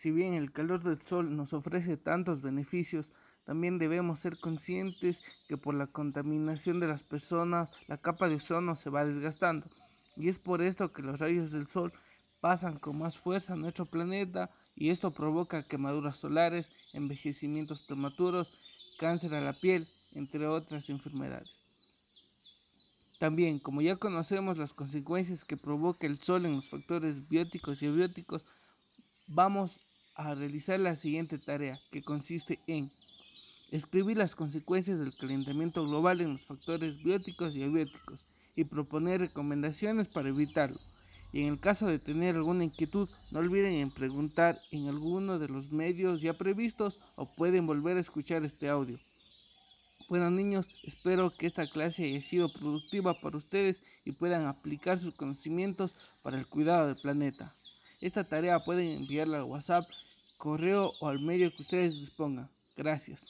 [0.00, 3.12] Si bien el calor del sol nos ofrece tantos beneficios,
[3.44, 8.76] también debemos ser conscientes que por la contaminación de las personas la capa de ozono
[8.76, 9.66] se va desgastando.
[10.16, 11.92] Y es por esto que los rayos del sol
[12.40, 18.58] pasan con más fuerza a nuestro planeta y esto provoca quemaduras solares, envejecimientos prematuros,
[18.98, 21.62] cáncer a la piel, entre otras enfermedades.
[23.18, 27.86] También, como ya conocemos las consecuencias que provoca el sol en los factores bióticos y
[27.86, 28.46] abióticos,
[29.26, 29.78] vamos
[30.14, 32.90] a realizar la siguiente tarea, que consiste en
[33.70, 38.24] escribir las consecuencias del calentamiento global en los factores bióticos y abióticos
[38.56, 40.80] y proponer recomendaciones para evitarlo.
[41.32, 45.48] Y en el caso de tener alguna inquietud, no olviden en preguntar en alguno de
[45.48, 48.98] los medios ya previstos o pueden volver a escuchar este audio.
[50.08, 55.14] Bueno niños, espero que esta clase haya sido productiva para ustedes y puedan aplicar sus
[55.14, 57.54] conocimientos para el cuidado del planeta.
[58.00, 59.88] Esta tarea pueden enviarla a WhatsApp,
[60.38, 62.48] correo o al medio que ustedes dispongan.
[62.76, 63.26] Gracias.